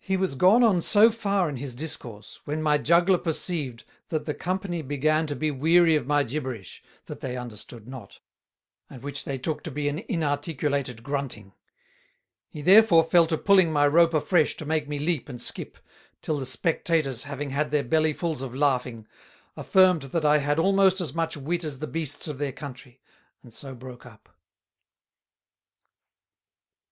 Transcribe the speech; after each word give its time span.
He 0.00 0.16
was 0.16 0.34
gone 0.34 0.64
on 0.64 0.82
so 0.82 1.12
far 1.12 1.48
in 1.48 1.58
his 1.58 1.76
Discourse, 1.76 2.40
when 2.44 2.60
my 2.60 2.76
Juggler 2.76 3.18
perceived, 3.18 3.84
that 4.08 4.26
the 4.26 4.34
Company 4.34 4.82
began 4.82 5.28
to 5.28 5.36
be 5.36 5.52
weary 5.52 5.94
of 5.94 6.08
my 6.08 6.24
Gibberish, 6.24 6.82
that 7.04 7.20
they 7.20 7.36
understood 7.36 7.86
not, 7.86 8.18
and 8.90 9.00
which 9.00 9.22
they 9.24 9.38
took 9.38 9.62
to 9.62 9.70
be 9.70 9.88
an 9.88 10.00
inarticulated 10.08 11.04
Grunting: 11.04 11.52
He 12.48 12.62
therefore 12.62 13.04
fell 13.04 13.28
to 13.28 13.38
pulling 13.38 13.70
my 13.72 13.86
Rope 13.86 14.12
afresh 14.12 14.56
to 14.56 14.66
make 14.66 14.88
me 14.88 14.98
leap 14.98 15.28
and 15.28 15.40
skip, 15.40 15.78
till 16.20 16.36
the 16.36 16.46
Spectators 16.46 17.22
having 17.22 17.50
had 17.50 17.70
their 17.70 17.84
Belly 17.84 18.12
fulls 18.12 18.42
of 18.42 18.56
Laughing, 18.56 19.06
affirmed 19.56 20.02
that 20.10 20.24
I 20.24 20.38
had 20.38 20.58
almost 20.58 21.00
as 21.00 21.14
much 21.14 21.36
Wit 21.36 21.62
as 21.62 21.78
the 21.78 21.86
Beasts 21.86 22.26
of 22.26 22.38
their 22.38 22.50
Country, 22.50 23.00
and 23.40 23.54
so 23.54 23.72
broke 23.76 24.04
up. 24.04 24.36